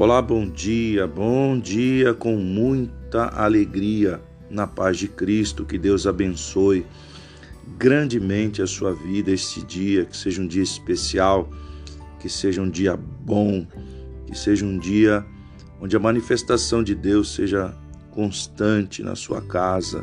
Olá, 0.00 0.22
bom 0.22 0.48
dia, 0.48 1.06
bom 1.06 1.58
dia 1.58 2.14
com 2.14 2.34
muita 2.34 3.26
alegria 3.38 4.18
na 4.48 4.66
paz 4.66 4.96
de 4.96 5.06
Cristo. 5.06 5.62
Que 5.62 5.76
Deus 5.76 6.06
abençoe 6.06 6.86
grandemente 7.76 8.62
a 8.62 8.66
sua 8.66 8.94
vida 8.94 9.30
este 9.30 9.62
dia, 9.62 10.06
que 10.06 10.16
seja 10.16 10.40
um 10.40 10.46
dia 10.46 10.62
especial, 10.62 11.50
que 12.18 12.30
seja 12.30 12.62
um 12.62 12.70
dia 12.70 12.96
bom, 12.96 13.66
que 14.26 14.34
seja 14.34 14.64
um 14.64 14.78
dia 14.78 15.22
onde 15.78 15.94
a 15.94 16.00
manifestação 16.00 16.82
de 16.82 16.94
Deus 16.94 17.34
seja 17.34 17.76
constante 18.10 19.02
na 19.02 19.14
sua 19.14 19.42
casa 19.42 20.02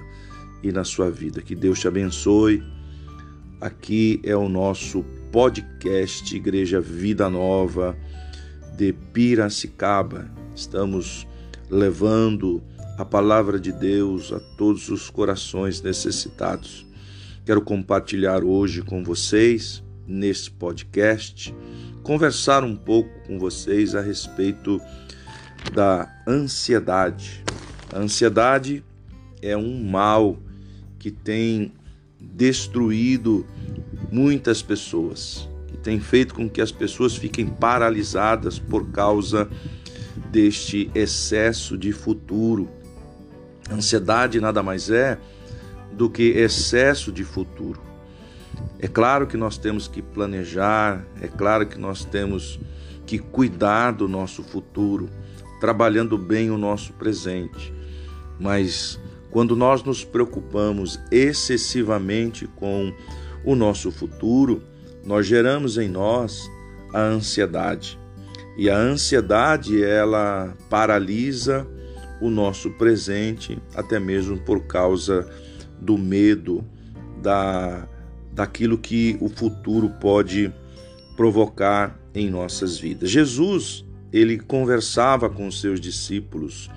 e 0.61 0.71
na 0.71 0.83
sua 0.83 1.09
vida. 1.09 1.41
Que 1.41 1.55
Deus 1.55 1.79
te 1.79 1.87
abençoe. 1.87 2.63
Aqui 3.59 4.21
é 4.23 4.35
o 4.35 4.47
nosso 4.47 5.03
podcast 5.31 6.35
Igreja 6.35 6.79
Vida 6.79 7.27
Nova 7.31 7.97
de 8.77 8.93
Piracicaba. 8.93 10.29
Estamos 10.55 11.27
levando 11.67 12.63
a 12.97 13.03
palavra 13.03 13.59
de 13.59 13.71
Deus 13.71 14.31
a 14.31 14.39
todos 14.39 14.87
os 14.89 15.09
corações 15.09 15.81
necessitados. 15.81 16.85
Quero 17.43 17.61
compartilhar 17.61 18.43
hoje 18.43 18.83
com 18.83 19.03
vocês, 19.03 19.83
nesse 20.05 20.51
podcast, 20.51 21.53
conversar 22.03 22.63
um 22.63 22.75
pouco 22.75 23.09
com 23.25 23.39
vocês 23.39 23.95
a 23.95 24.01
respeito 24.01 24.79
da 25.73 26.07
ansiedade. 26.27 27.43
A 27.91 27.99
ansiedade 27.99 28.83
é 29.41 29.57
um 29.57 29.83
mal 29.83 30.37
que 30.99 31.09
tem 31.09 31.73
destruído 32.19 33.45
muitas 34.11 34.61
pessoas 34.61 35.49
tem 35.75 35.99
feito 35.99 36.33
com 36.33 36.49
que 36.49 36.61
as 36.61 36.71
pessoas 36.71 37.15
fiquem 37.15 37.45
paralisadas 37.45 38.59
por 38.59 38.89
causa 38.91 39.49
deste 40.31 40.89
excesso 40.95 41.77
de 41.77 41.91
futuro. 41.91 42.69
Ansiedade 43.71 44.39
nada 44.39 44.63
mais 44.63 44.89
é 44.89 45.17
do 45.91 46.09
que 46.09 46.23
excesso 46.29 47.11
de 47.11 47.23
futuro. 47.23 47.81
É 48.79 48.87
claro 48.87 49.27
que 49.27 49.35
nós 49.35 49.57
temos 49.57 49.87
que 49.87 50.01
planejar, 50.01 51.05
é 51.21 51.27
claro 51.27 51.65
que 51.65 51.77
nós 51.77 52.05
temos 52.05 52.59
que 53.05 53.17
cuidar 53.17 53.91
do 53.91 54.07
nosso 54.07 54.43
futuro, 54.43 55.09
trabalhando 55.59 56.17
bem 56.17 56.51
o 56.51 56.57
nosso 56.57 56.93
presente. 56.93 57.73
Mas 58.39 58.99
quando 59.31 59.55
nós 59.55 59.83
nos 59.83 60.03
preocupamos 60.03 60.99
excessivamente 61.11 62.47
com 62.55 62.93
o 63.43 63.55
nosso 63.55 63.91
futuro, 63.91 64.61
nós 65.07 65.25
geramos 65.25 65.77
em 65.77 65.87
nós 65.87 66.51
a 66.93 67.01
ansiedade. 67.01 67.97
E 68.57 68.69
a 68.69 68.77
ansiedade, 68.77 69.81
ela 69.81 70.53
paralisa 70.69 71.65
o 72.19 72.29
nosso 72.29 72.71
presente, 72.71 73.57
até 73.73 73.99
mesmo 73.99 74.37
por 74.37 74.67
causa 74.67 75.25
do 75.79 75.97
medo 75.97 76.63
da 77.21 77.87
daquilo 78.33 78.77
que 78.77 79.17
o 79.19 79.29
futuro 79.29 79.89
pode 79.99 80.53
provocar 81.15 81.99
em 82.13 82.29
nossas 82.29 82.77
vidas. 82.77 83.09
Jesus, 83.09 83.83
ele 84.13 84.37
conversava 84.37 85.27
com 85.27 85.47
os 85.47 85.59
seus 85.59 85.79
discípulos 85.79 86.69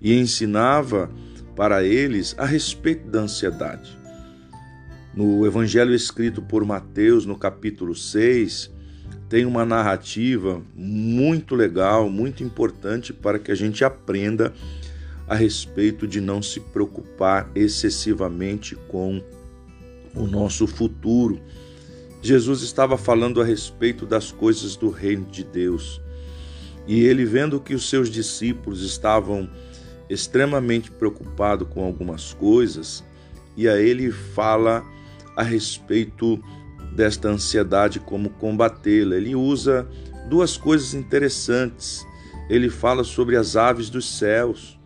e 0.00 0.18
ensinava 0.18 1.10
para 1.54 1.84
eles 1.84 2.34
a 2.38 2.46
respeito 2.46 3.06
da 3.08 3.20
ansiedade. 3.20 4.03
No 5.16 5.46
evangelho 5.46 5.94
escrito 5.94 6.42
por 6.42 6.64
Mateus, 6.64 7.24
no 7.24 7.38
capítulo 7.38 7.94
6, 7.94 8.68
tem 9.28 9.44
uma 9.44 9.64
narrativa 9.64 10.60
muito 10.74 11.54
legal, 11.54 12.10
muito 12.10 12.42
importante 12.42 13.12
para 13.12 13.38
que 13.38 13.52
a 13.52 13.54
gente 13.54 13.84
aprenda 13.84 14.52
a 15.28 15.36
respeito 15.36 16.04
de 16.08 16.20
não 16.20 16.42
se 16.42 16.58
preocupar 16.58 17.48
excessivamente 17.54 18.74
com 18.88 19.22
o 20.16 20.26
nosso 20.26 20.66
futuro. 20.66 21.40
Jesus 22.20 22.62
estava 22.62 22.98
falando 22.98 23.40
a 23.40 23.44
respeito 23.44 24.04
das 24.04 24.32
coisas 24.32 24.74
do 24.74 24.90
reino 24.90 25.26
de 25.26 25.44
Deus. 25.44 26.00
E 26.88 27.04
ele, 27.04 27.24
vendo 27.24 27.60
que 27.60 27.74
os 27.74 27.88
seus 27.88 28.10
discípulos 28.10 28.82
estavam 28.82 29.48
extremamente 30.10 30.90
preocupados 30.90 31.68
com 31.68 31.84
algumas 31.84 32.34
coisas, 32.34 33.04
e 33.56 33.68
a 33.68 33.80
ele 33.80 34.10
fala 34.10 34.84
a 35.36 35.42
respeito 35.42 36.42
desta 36.94 37.28
ansiedade, 37.28 38.00
como 38.00 38.30
combatê-la. 38.30 39.16
Ele 39.16 39.34
usa 39.34 39.86
duas 40.28 40.56
coisas 40.56 40.94
interessantes. 40.94 42.06
Ele 42.48 42.70
fala 42.70 43.04
sobre 43.04 43.36
as 43.36 43.56
aves 43.56 43.90
dos 43.90 44.18
céus. 44.18 44.78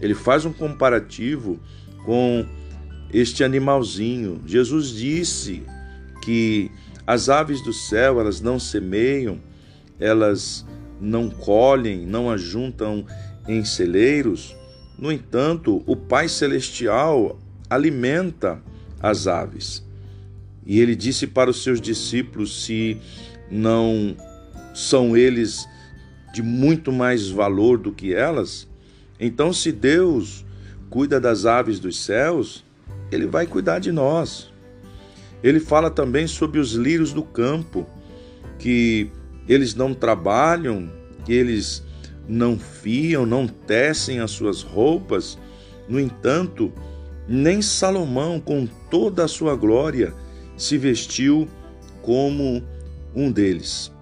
Ele 0.00 0.14
faz 0.14 0.44
um 0.44 0.52
comparativo 0.52 1.58
com 2.04 2.46
este 3.12 3.42
animalzinho. 3.44 4.40
Jesus 4.46 4.90
disse 4.90 5.62
que 6.22 6.70
as 7.06 7.28
aves 7.28 7.62
do 7.62 7.72
céu, 7.72 8.20
elas 8.20 8.40
não 8.40 8.58
semeiam, 8.58 9.40
elas 9.98 10.64
não 11.00 11.28
colhem, 11.28 12.06
não 12.06 12.30
ajuntam 12.30 13.04
em 13.48 13.64
celeiros. 13.64 14.54
No 14.98 15.10
entanto, 15.10 15.82
o 15.86 15.96
Pai 15.96 16.28
celestial 16.28 17.38
alimenta 17.68 18.62
as 19.00 19.26
aves. 19.26 19.84
E 20.64 20.78
ele 20.78 20.94
disse 20.94 21.26
para 21.26 21.50
os 21.50 21.62
seus 21.62 21.80
discípulos: 21.80 22.64
se 22.64 22.96
não 23.50 24.16
são 24.74 25.16
eles 25.16 25.66
de 26.32 26.42
muito 26.42 26.92
mais 26.92 27.28
valor 27.28 27.78
do 27.78 27.92
que 27.92 28.14
elas, 28.14 28.68
então 29.18 29.52
se 29.52 29.72
Deus 29.72 30.44
cuida 30.88 31.20
das 31.20 31.44
aves 31.44 31.80
dos 31.80 31.98
céus, 32.00 32.64
ele 33.10 33.26
vai 33.26 33.46
cuidar 33.46 33.78
de 33.78 33.90
nós. 33.90 34.50
Ele 35.42 35.58
fala 35.58 35.90
também 35.90 36.26
sobre 36.26 36.58
os 36.58 36.72
lírios 36.72 37.12
do 37.12 37.22
campo, 37.22 37.86
que 38.58 39.10
eles 39.48 39.74
não 39.74 39.94
trabalham, 39.94 40.90
que 41.24 41.32
eles 41.32 41.82
não 42.28 42.58
fiam, 42.58 43.26
não 43.26 43.48
tecem 43.48 44.20
as 44.20 44.30
suas 44.30 44.62
roupas, 44.62 45.38
no 45.88 45.98
entanto, 45.98 46.72
nem 47.28 47.62
Salomão, 47.62 48.40
com 48.40 48.66
toda 48.90 49.24
a 49.24 49.28
sua 49.28 49.54
glória, 49.54 50.14
se 50.56 50.76
vestiu 50.76 51.48
como 52.02 52.62
um 53.14 53.30
deles. 53.30 53.92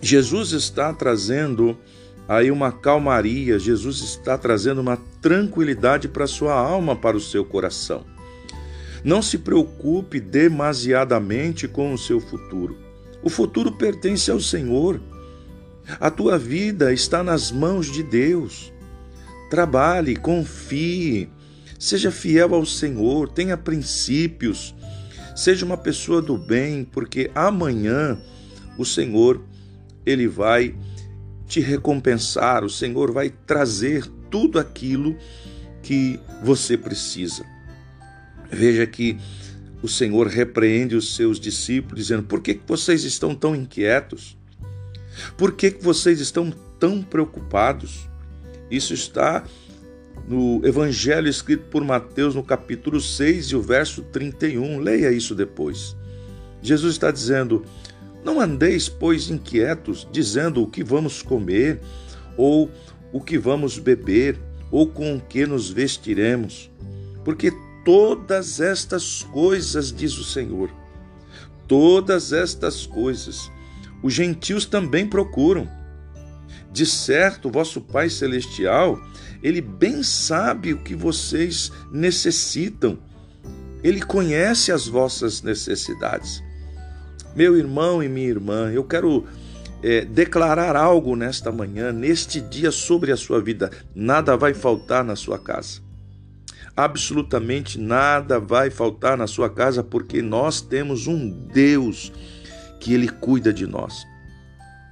Jesus 0.00 0.52
está 0.52 0.92
trazendo 0.92 1.76
aí 2.28 2.50
uma 2.50 2.70
calmaria, 2.70 3.58
Jesus 3.58 4.00
está 4.00 4.36
trazendo 4.36 4.80
uma 4.80 4.98
tranquilidade 5.20 6.08
para 6.08 6.24
a 6.24 6.28
sua 6.28 6.54
alma, 6.54 6.94
para 6.94 7.16
o 7.16 7.20
seu 7.20 7.44
coração. 7.44 8.04
Não 9.02 9.20
se 9.20 9.38
preocupe 9.38 10.20
demasiadamente 10.20 11.68
com 11.68 11.92
o 11.92 11.98
seu 11.98 12.20
futuro. 12.20 12.78
O 13.22 13.28
futuro 13.28 13.72
pertence 13.72 14.30
ao 14.30 14.40
Senhor. 14.40 15.00
A 16.00 16.10
tua 16.10 16.38
vida 16.38 16.92
está 16.92 17.22
nas 17.22 17.52
mãos 17.52 17.90
de 17.90 18.02
Deus. 18.02 18.72
Trabalhe, 19.50 20.16
confie, 20.16 21.28
Seja 21.84 22.10
fiel 22.10 22.54
ao 22.54 22.64
Senhor, 22.64 23.28
tenha 23.28 23.58
princípios, 23.58 24.74
seja 25.36 25.66
uma 25.66 25.76
pessoa 25.76 26.22
do 26.22 26.38
bem, 26.38 26.82
porque 26.82 27.30
amanhã 27.34 28.18
o 28.78 28.86
Senhor 28.86 29.44
ele 30.06 30.26
vai 30.26 30.74
te 31.46 31.60
recompensar, 31.60 32.64
o 32.64 32.70
Senhor 32.70 33.12
vai 33.12 33.28
trazer 33.28 34.06
tudo 34.30 34.58
aquilo 34.58 35.14
que 35.82 36.18
você 36.42 36.74
precisa. 36.78 37.44
Veja 38.50 38.86
que 38.86 39.18
o 39.82 39.86
Senhor 39.86 40.26
repreende 40.26 40.96
os 40.96 41.14
seus 41.14 41.38
discípulos, 41.38 42.00
dizendo: 42.00 42.22
Por 42.22 42.40
que 42.40 42.58
vocês 42.66 43.04
estão 43.04 43.34
tão 43.34 43.54
inquietos? 43.54 44.38
Por 45.36 45.52
que 45.52 45.76
vocês 45.82 46.18
estão 46.18 46.50
tão 46.80 47.02
preocupados? 47.02 48.08
Isso 48.70 48.94
está 48.94 49.44
no 50.26 50.66
Evangelho 50.66 51.28
escrito 51.28 51.64
por 51.64 51.84
Mateus, 51.84 52.34
no 52.34 52.42
capítulo 52.42 53.00
6 53.00 53.46
e 53.46 53.56
o 53.56 53.62
verso 53.62 54.02
31. 54.02 54.78
Leia 54.78 55.12
isso 55.12 55.34
depois. 55.34 55.96
Jesus 56.62 56.94
está 56.94 57.10
dizendo: 57.10 57.64
Não 58.24 58.40
andeis, 58.40 58.88
pois, 58.88 59.28
inquietos, 59.28 60.08
dizendo 60.10 60.62
o 60.62 60.66
que 60.66 60.82
vamos 60.82 61.20
comer, 61.20 61.80
ou 62.36 62.70
o 63.12 63.20
que 63.20 63.38
vamos 63.38 63.78
beber, 63.78 64.38
ou 64.70 64.86
com 64.86 65.16
o 65.16 65.20
que 65.20 65.46
nos 65.46 65.70
vestiremos. 65.70 66.70
Porque 67.24 67.52
todas 67.84 68.60
estas 68.60 69.22
coisas, 69.24 69.92
diz 69.92 70.16
o 70.16 70.24
Senhor, 70.24 70.70
todas 71.68 72.32
estas 72.32 72.86
coisas, 72.86 73.50
os 74.02 74.12
gentios 74.12 74.64
também 74.64 75.06
procuram. 75.06 75.68
De 76.72 76.84
certo, 76.84 77.50
vosso 77.50 77.80
Pai 77.80 78.10
Celestial 78.10 78.98
ele 79.44 79.60
bem 79.60 80.02
sabe 80.02 80.72
o 80.72 80.78
que 80.78 80.94
vocês 80.94 81.70
necessitam. 81.92 82.98
Ele 83.82 84.00
conhece 84.00 84.72
as 84.72 84.88
vossas 84.88 85.42
necessidades. 85.42 86.42
Meu 87.36 87.54
irmão 87.54 88.02
e 88.02 88.08
minha 88.08 88.26
irmã, 88.26 88.72
eu 88.72 88.82
quero 88.82 89.26
é, 89.82 90.02
declarar 90.02 90.76
algo 90.76 91.14
nesta 91.14 91.52
manhã, 91.52 91.92
neste 91.92 92.40
dia 92.40 92.70
sobre 92.70 93.12
a 93.12 93.18
sua 93.18 93.38
vida. 93.38 93.70
Nada 93.94 94.34
vai 94.34 94.54
faltar 94.54 95.04
na 95.04 95.14
sua 95.14 95.38
casa. 95.38 95.82
Absolutamente 96.74 97.78
nada 97.78 98.40
vai 98.40 98.70
faltar 98.70 99.18
na 99.18 99.26
sua 99.26 99.50
casa, 99.50 99.84
porque 99.84 100.22
nós 100.22 100.62
temos 100.62 101.06
um 101.06 101.28
Deus 101.28 102.10
que 102.80 102.94
Ele 102.94 103.08
cuida 103.10 103.52
de 103.52 103.66
nós. 103.66 104.06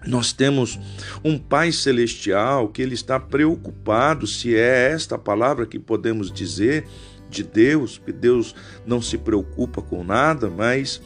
Nós 0.07 0.33
temos 0.33 0.79
um 1.25 1.39
Pai 1.39 1.73
Celestial 1.73 2.69
que 2.69 2.83
Ele 2.83 2.95
está 2.95 3.21
preocupado, 3.21 4.27
se 4.27 4.57
é 4.57 4.91
esta 4.91 5.17
palavra 5.17 5.67
que 5.67 5.79
podemos 5.79 6.33
dizer 6.33 6.87
de 7.31 7.43
Deus, 7.43 7.99
que 8.05 8.13
Deus 8.13 8.55
não 8.85 9.01
se 9.01 9.17
preocupa 9.17 9.81
com 9.81 10.05
nada, 10.05 10.51
mas 10.51 11.01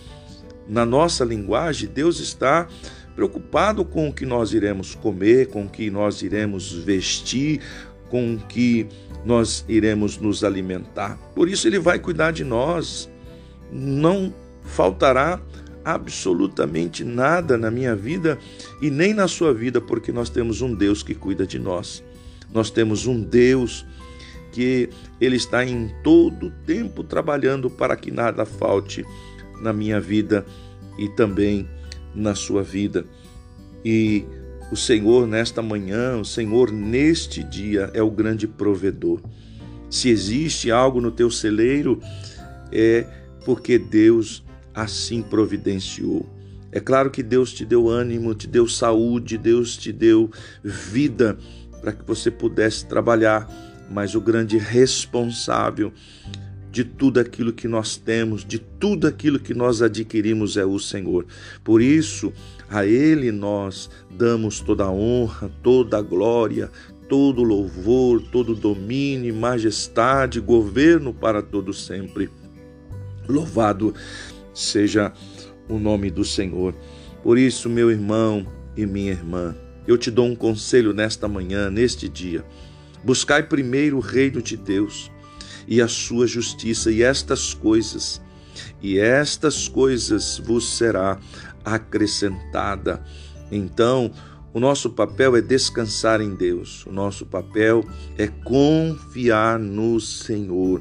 na 0.69 0.84
nossa 0.84 1.25
linguagem, 1.25 1.88
Deus 1.88 2.19
está 2.19 2.66
preocupado 3.14 3.84
com 3.84 4.08
o 4.08 4.12
que 4.12 4.26
nós 4.26 4.52
iremos 4.52 4.94
comer, 4.94 5.49
com 5.49 5.64
o 5.64 5.69
que 5.69 5.90
nós 5.90 6.22
iremos 6.22 6.72
vestir, 6.72 7.60
com 8.08 8.34
o 8.34 8.38
que 8.38 8.87
nós 9.25 9.64
iremos 9.69 10.19
nos 10.19 10.44
alimentar. 10.44 11.16
Por 11.34 11.49
isso, 11.49 11.66
Ele 11.66 11.78
vai 11.78 11.99
cuidar 11.99 12.32
de 12.32 12.44
nós. 12.44 13.08
Não 13.70 14.34
faltará 14.62 15.40
absolutamente 15.87 17.05
nada 17.05 17.56
na 17.56 17.71
minha 17.71 17.94
vida 17.94 18.37
e 18.83 18.91
nem 18.91 19.15
na 19.15 19.29
sua 19.29 19.55
vida, 19.55 19.81
porque 19.81 20.11
nós 20.11 20.29
temos 20.29 20.61
um 20.61 20.75
Deus 20.75 21.00
que 21.00 21.15
cuida 21.15 21.47
de 21.47 21.61
nós. 21.61 22.03
Nós 22.53 22.71
temos 22.71 23.06
um 23.06 23.23
Deus 23.23 23.87
que 24.50 24.91
Ele 25.21 25.37
está 25.37 25.65
em 25.65 25.94
todo 26.03 26.53
tempo 26.67 27.05
trabalhando 27.05 27.71
para 27.71 27.97
que 27.97 28.11
nada 28.11 28.44
falte 28.44 29.05
na 29.62 29.73
minha 29.73 30.00
vida 30.00 30.44
e 30.99 31.09
também 31.11 31.69
na 32.12 32.35
sua 32.35 32.65
vida. 32.65 33.06
E 33.85 34.25
o 34.73 34.77
Senhor, 34.77 35.25
nesta 35.29 35.62
manhã, 35.62 36.17
o 36.17 36.25
Senhor, 36.25 36.73
neste 36.73 37.44
dia, 37.44 37.93
é 37.94 38.03
o 38.03 38.11
grande 38.11 38.49
provedor. 38.49 39.21
Se 39.88 40.09
existe 40.09 40.69
algo 40.69 41.00
no 41.00 41.12
teu 41.12 41.31
celeiro, 41.31 42.00
é 42.73 43.06
porque 43.44 43.79
Deus 43.79 44.44
assim 44.76 45.23
providenciou. 45.23 46.28
É 46.70 46.78
claro 46.78 47.11
que 47.11 47.23
Deus 47.23 47.55
te 47.55 47.64
deu 47.64 47.88
ânimo, 47.88 48.34
te 48.34 48.46
deu 48.46 48.69
saúde, 48.69 49.38
Deus 49.38 49.76
te 49.78 49.90
deu 49.90 50.31
vida 50.62 51.38
para 51.81 51.93
que 51.93 52.06
você 52.06 52.31
pudesse 52.31 52.84
trabalhar, 52.87 53.49
mas 53.90 54.14
o 54.14 54.20
grande 54.20 54.58
responsável 54.58 55.93
de 56.70 56.84
tudo 56.84 57.19
aquilo 57.19 57.55
que 57.55 57.67
nós 57.67 57.96
temos, 57.96 58.44
de 58.44 58.58
tudo 58.58 59.06
aquilo 59.06 59.40
que 59.40 59.55
nós 59.55 59.81
adquirimos 59.81 60.58
é 60.58 60.64
o 60.67 60.78
Senhor. 60.78 61.25
Por 61.64 61.81
isso, 61.81 62.31
a 62.69 62.84
Ele 62.84 63.32
nós 63.32 63.88
damos 64.11 64.61
toda 64.61 64.84
a 64.84 64.90
honra, 64.90 65.50
toda 65.62 65.96
a 65.96 66.02
glória, 66.02 66.70
todo 67.08 67.43
louvor, 67.43 68.20
todo 68.31 68.55
domínio, 68.55 69.34
majestade, 69.34 70.40
governo 70.40 71.14
para 71.14 71.40
todo 71.40 71.73
sempre. 71.73 72.28
Louvado 73.26 73.94
seja 74.56 75.12
o 75.69 75.79
nome 75.79 76.11
do 76.11 76.25
Senhor. 76.25 76.75
Por 77.23 77.38
isso, 77.38 77.69
meu 77.69 77.91
irmão 77.91 78.47
e 78.76 78.87
minha 78.87 79.12
irmã, 79.12 79.55
eu 79.87 79.99
te 79.99 80.11
dou 80.11 80.26
um 80.26 80.35
conselho 80.35 80.93
nesta 80.93 81.29
manhã, 81.29 81.70
neste 81.70 82.08
dia. 82.08 82.44
Buscai 83.05 83.43
primeiro 83.43 83.99
o 83.99 84.00
reino 84.00 84.41
de 84.43 84.56
Deus 84.56 85.11
e 85.69 85.81
a 85.81 85.88
sua 85.88 86.26
justiça, 86.26 86.91
e 86.91 87.03
estas 87.03 87.53
coisas, 87.53 88.23
e 88.81 88.99
estas 88.99 89.69
coisas 89.69 90.38
vos 90.38 90.76
será 90.76 91.19
acrescentada. 91.64 93.02
Então, 93.50 94.11
o 94.55 94.61
nosso 94.61 94.91
papel 94.91 95.37
é 95.37 95.41
descansar 95.41 96.20
em 96.20 96.35
Deus, 96.35 96.87
o 96.87 96.93
nosso 96.93 97.26
papel 97.26 97.85
é 98.17 98.26
confiar 98.26 99.59
no 99.59 100.00
Senhor. 100.00 100.81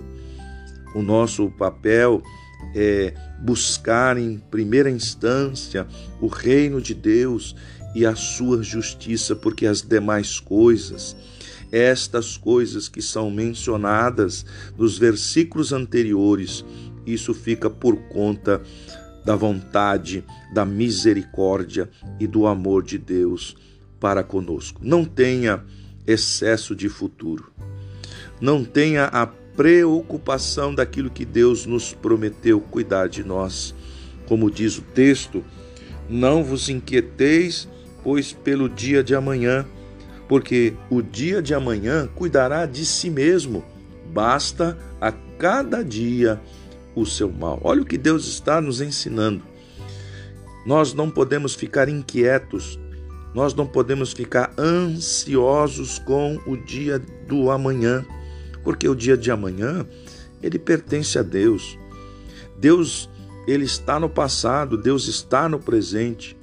O 0.94 1.02
nosso 1.02 1.50
papel 1.52 2.24
é 2.74 3.14
buscar 3.40 4.18
em 4.18 4.38
primeira 4.38 4.90
instância 4.90 5.86
o 6.22 6.28
reino 6.28 6.82
de 6.82 6.94
Deus 6.94 7.56
e 7.94 8.06
a 8.06 8.16
sua 8.16 8.64
justiça, 8.64 9.36
porque 9.36 9.66
as 9.66 9.82
demais 9.82 10.40
coisas 10.40 11.16
estas 11.72 12.38
coisas 12.38 12.88
que 12.88 13.02
são 13.02 13.30
mencionadas 13.30 14.46
nos 14.78 14.98
versículos 14.98 15.74
anteriores, 15.74 16.64
isso 17.06 17.34
fica 17.34 17.70
por 17.70 17.98
conta 18.08 18.62
da 19.26 19.36
vontade, 19.36 20.24
da 20.54 20.64
misericórdia 20.64 21.90
e 22.20 22.28
do 22.28 22.46
amor 22.46 22.84
de 22.84 22.98
Deus 22.98 23.58
para 24.00 24.24
conosco. 24.24 24.80
Não 24.84 25.04
tenha 25.04 25.64
excesso 26.06 26.76
de 26.76 26.88
futuro. 26.88 27.52
Não 28.40 28.64
tenha 28.64 29.06
a 29.06 29.26
preocupação 29.56 30.74
daquilo 30.74 31.10
que 31.10 31.26
Deus 31.26 31.66
nos 31.66 31.94
prometeu 31.94 32.60
cuidar 32.60 33.08
de 33.08 33.24
nós. 33.24 33.74
Como 34.28 34.52
diz 34.52 34.78
o 34.78 34.82
texto, 34.82 35.44
não 36.10 36.44
vos 36.44 36.70
inquieteis, 36.70 37.68
pois 38.04 38.34
pelo 38.34 38.68
dia 38.70 39.04
de 39.04 39.16
amanhã, 39.16 39.66
porque 40.28 40.74
o 40.90 41.02
dia 41.02 41.42
de 41.42 41.54
amanhã 41.54 42.08
cuidará 42.16 42.66
de 42.66 42.86
si 42.86 43.10
mesmo. 43.10 43.64
Basta 44.12 44.78
a 45.00 45.12
cada 45.12 45.84
dia 45.84 46.40
o 46.96 47.06
seu 47.06 47.32
mal. 47.32 47.60
Olha 47.64 47.82
o 47.82 47.86
que 47.86 47.98
Deus 47.98 48.28
está 48.28 48.62
nos 48.62 48.82
ensinando. 48.82 49.44
Nós 50.66 50.94
não 50.94 51.12
podemos 51.12 51.54
ficar 51.54 51.90
inquietos, 51.90 52.80
nós 53.36 53.54
não 53.54 53.68
podemos 53.68 54.14
ficar 54.14 54.52
ansiosos 54.58 56.00
com 56.00 56.40
o 56.48 56.58
dia 56.58 56.98
do 57.28 57.52
amanhã, 57.52 58.04
porque 58.66 58.90
o 58.90 58.96
dia 58.96 59.16
de 59.16 59.32
amanhã 59.32 59.86
ele 60.44 60.60
pertence 60.60 61.18
a 61.18 61.22
Deus. 61.22 61.78
Deus 62.60 63.10
ele 63.48 63.64
está 63.64 64.00
no 64.00 64.10
passado, 64.10 64.76
Deus 64.76 65.08
está 65.08 65.48
no 65.48 65.60
presente 65.60 66.36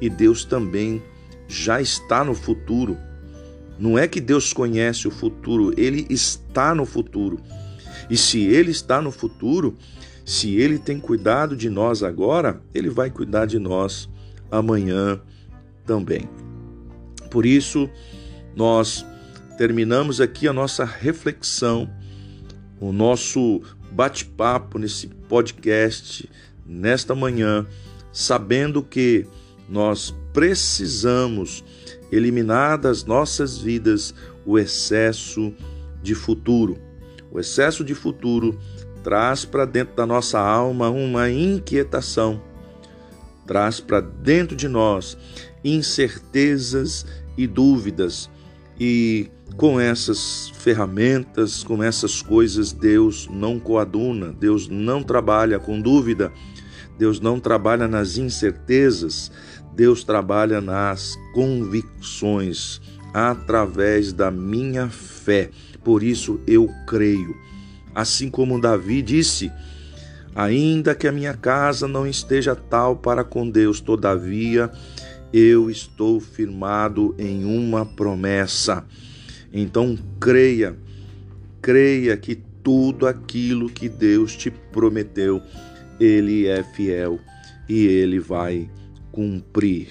e 0.00 0.08
Deus 0.08 0.44
também 0.44 1.02
já 1.46 1.80
está 1.80 2.24
no 2.24 2.34
futuro. 2.34 2.96
Não 3.78 3.98
é 3.98 4.08
que 4.08 4.22
Deus 4.22 4.54
conhece 4.54 5.06
o 5.06 5.10
futuro, 5.10 5.72
ele 5.76 6.06
está 6.08 6.74
no 6.74 6.86
futuro. 6.86 7.38
E 8.08 8.16
se 8.16 8.42
ele 8.42 8.70
está 8.70 9.02
no 9.02 9.10
futuro, 9.10 9.76
se 10.24 10.54
ele 10.56 10.78
tem 10.78 10.98
cuidado 10.98 11.54
de 11.54 11.68
nós 11.68 12.02
agora, 12.02 12.60
ele 12.74 12.88
vai 12.88 13.10
cuidar 13.10 13.44
de 13.44 13.58
nós 13.58 14.08
amanhã 14.50 15.20
também. 15.84 16.28
Por 17.30 17.44
isso, 17.44 17.90
nós 18.54 19.04
terminamos 19.56 20.20
aqui 20.20 20.46
a 20.46 20.52
nossa 20.52 20.84
reflexão, 20.84 21.90
o 22.78 22.92
nosso 22.92 23.62
bate-papo 23.90 24.78
nesse 24.78 25.06
podcast 25.06 26.28
nesta 26.66 27.14
manhã, 27.14 27.66
sabendo 28.12 28.82
que 28.82 29.26
nós 29.68 30.14
precisamos 30.32 31.64
eliminar 32.12 32.78
das 32.78 33.04
nossas 33.04 33.58
vidas 33.58 34.14
o 34.44 34.58
excesso 34.58 35.52
de 36.02 36.14
futuro. 36.14 36.76
O 37.30 37.40
excesso 37.40 37.82
de 37.84 37.94
futuro 37.94 38.58
traz 39.02 39.44
para 39.44 39.64
dentro 39.64 39.96
da 39.96 40.06
nossa 40.06 40.38
alma 40.38 40.90
uma 40.90 41.30
inquietação, 41.30 42.42
traz 43.46 43.80
para 43.80 44.00
dentro 44.00 44.54
de 44.54 44.68
nós 44.68 45.16
incertezas 45.64 47.06
e 47.36 47.46
dúvidas. 47.46 48.30
E 48.78 49.30
com 49.56 49.80
essas 49.80 50.50
ferramentas, 50.58 51.62
com 51.62 51.82
essas 51.82 52.20
coisas, 52.20 52.72
Deus 52.72 53.28
não 53.30 53.58
coaduna, 53.58 54.32
Deus 54.32 54.68
não 54.68 55.02
trabalha 55.02 55.58
com 55.58 55.80
dúvida, 55.80 56.32
Deus 56.98 57.20
não 57.20 57.40
trabalha 57.40 57.88
nas 57.88 58.18
incertezas, 58.18 59.30
Deus 59.74 60.04
trabalha 60.04 60.60
nas 60.60 61.16
convicções 61.34 62.80
através 63.14 64.12
da 64.12 64.30
minha 64.30 64.88
fé. 64.88 65.50
Por 65.82 66.02
isso 66.02 66.40
eu 66.46 66.68
creio. 66.86 67.34
Assim 67.94 68.28
como 68.28 68.60
Davi 68.60 69.00
disse: 69.00 69.50
Ainda 70.34 70.94
que 70.94 71.08
a 71.08 71.12
minha 71.12 71.32
casa 71.32 71.88
não 71.88 72.06
esteja 72.06 72.54
tal 72.54 72.96
para 72.96 73.24
com 73.24 73.48
Deus, 73.48 73.80
todavia 73.80 74.70
eu 75.32 75.70
estou 75.70 76.20
firmado 76.20 77.14
em 77.18 77.44
uma 77.44 77.84
promessa. 77.84 78.84
Então 79.52 79.98
creia, 80.20 80.76
creia 81.60 82.16
que 82.16 82.36
tudo 82.62 83.06
aquilo 83.06 83.68
que 83.68 83.88
Deus 83.88 84.34
te 84.36 84.50
prometeu, 84.50 85.40
Ele 86.00 86.46
é 86.46 86.62
fiel 86.62 87.20
e 87.68 87.86
Ele 87.86 88.18
vai 88.18 88.70
cumprir. 89.12 89.88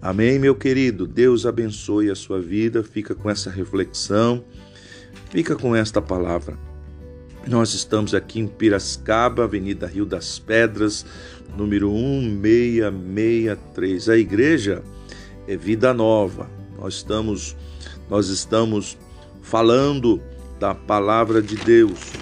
Amém, 0.00 0.38
meu 0.38 0.54
querido? 0.54 1.06
Deus 1.06 1.46
abençoe 1.46 2.10
a 2.10 2.14
sua 2.14 2.40
vida. 2.40 2.84
Fica 2.84 3.14
com 3.14 3.30
essa 3.30 3.50
reflexão, 3.50 4.44
fica 5.30 5.56
com 5.56 5.74
esta 5.74 6.00
palavra. 6.00 6.56
Nós 7.46 7.74
estamos 7.74 8.12
aqui 8.12 8.40
em 8.40 8.46
Piracicaba, 8.46 9.44
Avenida 9.44 9.86
Rio 9.86 10.04
das 10.04 10.38
Pedras, 10.38 11.06
número 11.56 11.90
1663. 11.90 14.08
A 14.08 14.16
igreja 14.16 14.82
é 15.46 15.56
vida 15.56 15.92
nova. 15.92 16.48
Nós 16.78 16.94
estamos 16.94 17.56
nós 18.08 18.28
estamos 18.28 18.96
falando 19.42 20.22
da 20.60 20.74
palavra 20.74 21.42
de 21.42 21.56
Deus. 21.56 22.12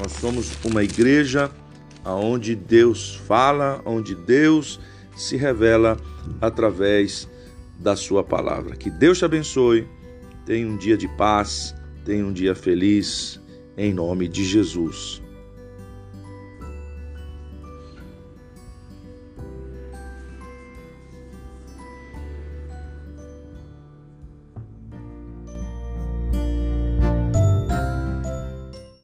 Nós 0.00 0.12
somos 0.12 0.52
uma 0.64 0.84
igreja 0.84 1.50
aonde 2.04 2.54
Deus 2.54 3.16
fala, 3.26 3.80
onde 3.84 4.14
Deus 4.14 4.80
se 5.16 5.36
revela 5.36 5.96
através 6.40 7.28
da 7.78 7.96
sua 7.96 8.22
palavra. 8.22 8.76
Que 8.76 8.90
Deus 8.90 9.18
te 9.18 9.24
abençoe. 9.24 9.86
Tenha 10.46 10.66
um 10.66 10.76
dia 10.76 10.96
de 10.96 11.08
paz, 11.08 11.74
tenha 12.04 12.24
um 12.24 12.32
dia 12.32 12.54
feliz 12.54 13.40
em 13.76 13.92
nome 13.92 14.28
de 14.28 14.44
Jesus. 14.44 15.21